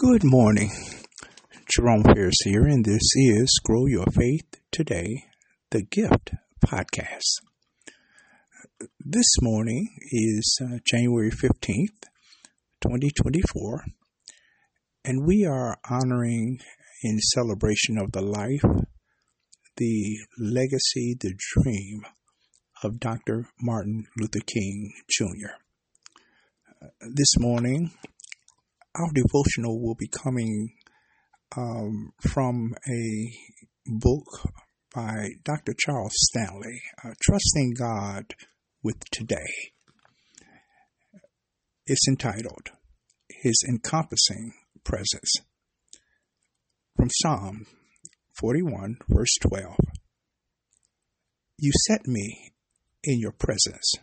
Good 0.00 0.24
morning. 0.24 0.70
Jerome 1.76 2.04
Pierce 2.04 2.40
here, 2.44 2.64
and 2.64 2.82
this 2.86 3.02
is 3.16 3.60
Grow 3.62 3.84
Your 3.84 4.06
Faith 4.06 4.58
Today, 4.72 5.24
the 5.72 5.82
Gift 5.82 6.30
Podcast. 6.64 7.42
This 8.98 9.26
morning 9.42 9.88
is 10.10 10.58
uh, 10.64 10.78
January 10.90 11.30
15th, 11.30 12.08
2024, 12.80 13.84
and 15.04 15.26
we 15.26 15.44
are 15.44 15.76
honoring 15.90 16.60
in 17.02 17.18
celebration 17.18 17.98
of 17.98 18.12
the 18.12 18.22
life, 18.22 18.86
the 19.76 20.16
legacy, 20.38 21.14
the 21.20 21.34
dream 21.36 22.06
of 22.82 23.00
Dr. 23.00 23.50
Martin 23.60 24.06
Luther 24.16 24.40
King 24.46 24.94
Jr. 25.10 25.50
Uh, 26.82 26.88
this 27.14 27.34
morning, 27.38 27.90
our 28.94 29.10
devotional 29.14 29.80
will 29.80 29.94
be 29.94 30.08
coming 30.08 30.74
um, 31.56 32.12
from 32.20 32.74
a 32.88 33.32
book 33.86 34.24
by 34.94 35.30
Dr. 35.44 35.74
Charles 35.78 36.12
Stanley, 36.14 36.80
uh, 37.04 37.10
Trusting 37.22 37.74
God 37.78 38.34
with 38.82 38.96
Today. 39.10 39.70
It's 41.86 42.08
entitled 42.08 42.70
His 43.28 43.64
Encompassing 43.68 44.52
Presence. 44.84 45.32
From 46.96 47.08
Psalm 47.22 47.66
41, 48.40 48.96
verse 49.08 49.36
12 49.42 49.76
You 51.58 51.72
set 51.86 52.06
me 52.06 52.52
in 53.04 53.20
your 53.20 53.32
presence 53.32 53.94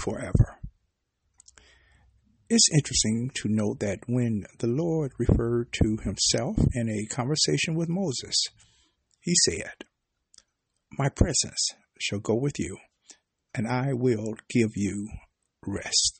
forever. 0.00 0.49
It's 2.52 2.68
interesting 2.74 3.30
to 3.34 3.48
note 3.48 3.78
that 3.78 4.00
when 4.08 4.42
the 4.58 4.66
Lord 4.66 5.12
referred 5.20 5.72
to 5.74 5.98
himself 6.02 6.56
in 6.74 6.90
a 6.90 7.06
conversation 7.06 7.76
with 7.76 7.88
Moses, 7.88 8.34
he 9.20 9.36
said, 9.44 9.84
My 10.98 11.10
presence 11.10 11.68
shall 12.00 12.18
go 12.18 12.34
with 12.34 12.58
you, 12.58 12.78
and 13.54 13.68
I 13.68 13.92
will 13.92 14.34
give 14.48 14.70
you 14.74 15.10
rest. 15.64 16.18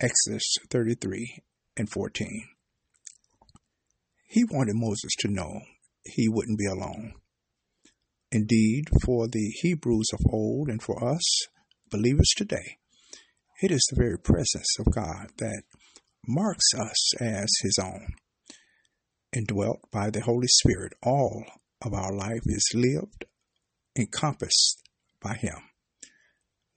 Exodus 0.00 0.54
33 0.70 1.38
and 1.78 1.88
14. 1.88 2.44
He 4.26 4.44
wanted 4.44 4.74
Moses 4.76 5.12
to 5.20 5.28
know 5.28 5.62
he 6.04 6.28
wouldn't 6.28 6.58
be 6.58 6.66
alone. 6.66 7.14
Indeed, 8.30 8.90
for 9.02 9.28
the 9.28 9.50
Hebrews 9.62 10.08
of 10.12 10.20
old 10.30 10.68
and 10.68 10.82
for 10.82 11.02
us, 11.02 11.22
believers 11.90 12.28
today, 12.36 12.76
it 13.62 13.70
is 13.70 13.86
the 13.90 14.02
very 14.02 14.18
presence 14.18 14.76
of 14.78 14.92
God 14.92 15.30
that 15.38 15.62
marks 16.26 16.66
us 16.78 17.22
as 17.22 17.48
His 17.62 17.78
own. 17.82 18.14
Indwelt 19.32 19.80
by 19.92 20.10
the 20.10 20.22
Holy 20.22 20.46
Spirit, 20.48 20.92
all 21.02 21.44
of 21.82 21.92
our 21.92 22.14
life 22.14 22.42
is 22.46 22.72
lived, 22.74 23.24
encompassed 23.98 24.82
by 25.20 25.34
Him. 25.34 25.56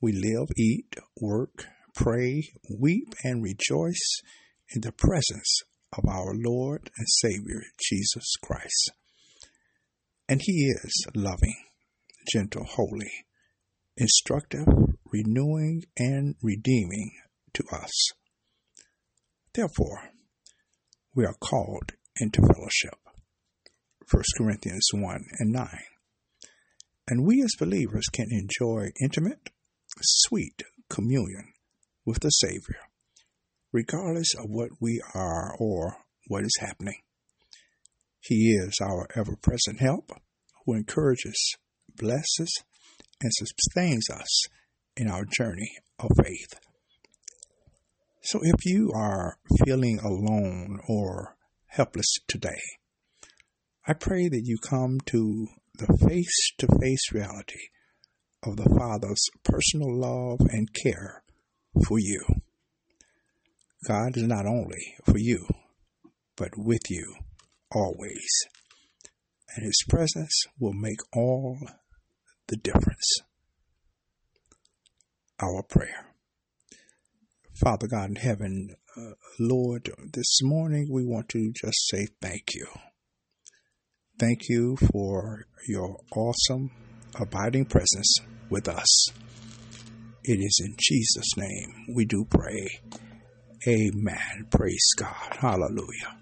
We 0.01 0.13
live, 0.13 0.49
eat, 0.57 0.95
work, 1.19 1.65
pray, 1.95 2.49
weep, 2.79 3.13
and 3.23 3.43
rejoice 3.43 4.21
in 4.73 4.81
the 4.81 4.91
presence 4.91 5.61
of 5.97 6.05
our 6.07 6.33
Lord 6.35 6.91
and 6.97 7.07
Savior, 7.07 7.61
Jesus 7.79 8.35
Christ. 8.43 8.91
And 10.29 10.41
He 10.43 10.67
is 10.69 11.05
loving, 11.15 11.55
gentle, 12.31 12.65
holy, 12.65 13.26
instructive, 13.97 14.67
renewing, 15.11 15.83
and 15.97 16.35
redeeming 16.41 17.11
to 17.53 17.63
us. 17.71 17.91
Therefore, 19.53 20.11
we 21.15 21.25
are 21.25 21.35
called 21.41 21.93
into 22.19 22.41
fellowship. 22.41 22.99
1 24.09 24.23
Corinthians 24.37 24.87
1 24.93 25.25
and 25.39 25.51
9. 25.51 25.67
And 27.07 27.25
we 27.25 27.41
as 27.41 27.55
believers 27.59 28.05
can 28.11 28.27
enjoy 28.31 28.89
intimate, 29.01 29.49
sweet 30.01 30.61
communion 30.89 31.53
with 32.05 32.19
the 32.19 32.29
Savior, 32.29 32.79
regardless 33.71 34.33
of 34.35 34.45
what 34.47 34.69
we 34.79 35.01
are 35.13 35.55
or 35.59 35.97
what 36.27 36.43
is 36.43 36.57
happening. 36.59 37.01
He 38.19 38.51
is 38.51 38.77
our 38.81 39.07
ever 39.15 39.35
present 39.35 39.79
help 39.79 40.11
who 40.65 40.73
encourages, 40.73 41.55
blesses, 41.95 42.63
and 43.21 43.31
sustains 43.33 44.09
us 44.09 44.45
in 44.95 45.09
our 45.09 45.25
journey 45.25 45.71
of 45.99 46.09
faith. 46.23 46.59
So 48.21 48.39
if 48.43 48.65
you 48.65 48.91
are 48.95 49.37
feeling 49.63 49.99
alone 49.99 50.79
or 50.87 51.37
helpless 51.67 52.13
today, 52.27 52.61
I 53.87 53.93
pray 53.93 54.27
that 54.27 54.41
you 54.43 54.57
come 54.57 54.99
to 55.05 55.47
the 55.75 55.97
face 56.07 56.51
to 56.57 56.67
face 56.81 57.13
reality 57.13 57.69
of 58.43 58.57
the 58.57 58.69
Father's 58.77 59.23
personal 59.43 59.97
love 59.97 60.39
and 60.49 60.73
care 60.73 61.23
for 61.85 61.99
you. 61.99 62.21
God 63.87 64.17
is 64.17 64.23
not 64.23 64.45
only 64.45 64.95
for 65.05 65.17
you, 65.17 65.47
but 66.35 66.51
with 66.57 66.89
you 66.89 67.15
always. 67.71 68.27
And 69.55 69.65
His 69.65 69.83
presence 69.87 70.33
will 70.59 70.73
make 70.73 70.99
all 71.13 71.57
the 72.47 72.57
difference. 72.57 73.19
Our 75.41 75.63
prayer. 75.63 76.13
Father 77.53 77.87
God 77.87 78.09
in 78.09 78.15
heaven, 78.15 78.75
uh, 78.95 79.11
Lord, 79.39 79.89
this 80.13 80.39
morning 80.43 80.89
we 80.91 81.05
want 81.05 81.29
to 81.29 81.51
just 81.53 81.87
say 81.87 82.07
thank 82.21 82.53
you. 82.53 82.67
Thank 84.19 84.49
you 84.49 84.77
for 84.91 85.45
your 85.67 85.97
awesome, 86.15 86.71
abiding 87.19 87.65
presence 87.65 88.15
with 88.49 88.67
us. 88.67 89.09
It 90.23 90.39
is 90.39 90.61
in 90.63 90.75
Jesus' 90.79 91.37
name 91.37 91.85
we 91.95 92.05
do 92.05 92.25
pray. 92.29 92.67
Amen. 93.67 94.47
Praise 94.49 94.87
God. 94.97 95.37
Hallelujah. 95.39 96.17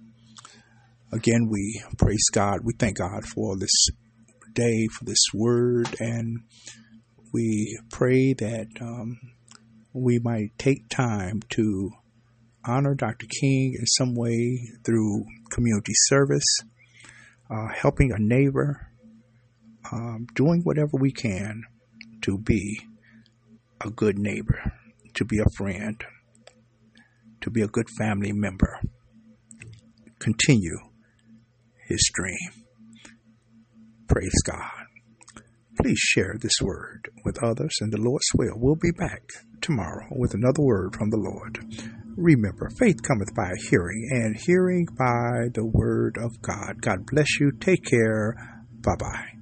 Again, 1.11 1.47
we 1.49 1.81
praise 1.97 2.29
God. 2.31 2.59
We 2.63 2.73
thank 2.77 2.97
God 2.97 3.25
for 3.25 3.57
this 3.57 3.87
day 4.55 4.87
for 4.87 5.05
this 5.05 5.23
word, 5.33 5.95
and 5.99 6.39
we 7.31 7.77
pray 7.91 8.33
that 8.33 8.67
um, 8.81 9.19
we 9.93 10.19
might 10.19 10.57
take 10.57 10.89
time 10.89 11.41
to 11.49 11.91
honor 12.65 12.95
Dr. 12.95 13.27
King 13.27 13.75
in 13.77 13.85
some 13.85 14.15
way 14.15 14.59
through 14.83 15.25
community 15.51 15.93
service, 16.07 16.59
uh, 17.49 17.67
helping 17.73 18.11
a 18.11 18.17
neighbor, 18.17 18.91
um, 19.91 20.25
doing 20.33 20.61
whatever 20.63 20.97
we 20.99 21.11
can 21.11 21.61
to 22.21 22.37
be 22.37 22.79
a 23.81 23.89
good 23.89 24.17
neighbor, 24.17 24.73
to 25.13 25.25
be 25.25 25.37
a 25.37 25.55
friend, 25.57 26.03
to 27.41 27.51
be 27.51 27.61
a 27.61 27.67
good 27.67 27.87
family 27.99 28.31
member. 28.31 28.79
Continue 30.19 30.79
his 31.87 32.09
dream. 32.13 32.64
Praise 34.07 34.41
God. 34.43 34.85
Please 35.81 35.99
share 35.99 36.35
this 36.39 36.61
word 36.61 37.09
with 37.25 37.43
others, 37.43 37.75
and 37.81 37.91
the 37.91 38.01
Lord's 38.01 38.29
will. 38.35 38.53
We'll 38.55 38.75
be 38.75 38.91
back 38.91 39.23
tomorrow 39.61 40.07
with 40.11 40.33
another 40.33 40.61
word 40.61 40.95
from 40.95 41.09
the 41.09 41.17
Lord. 41.17 41.59
Remember, 42.15 42.69
faith 42.79 43.03
cometh 43.03 43.35
by 43.35 43.51
hearing, 43.69 44.07
and 44.11 44.37
hearing 44.37 44.87
by 44.97 45.49
the 45.53 45.65
word 45.65 46.17
of 46.17 46.41
God. 46.41 46.81
God 46.81 47.05
bless 47.05 47.39
you. 47.39 47.51
Take 47.51 47.83
care. 47.83 48.35
Bye 48.81 48.95
bye. 48.97 49.34